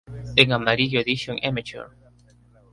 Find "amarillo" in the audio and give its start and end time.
0.51-0.99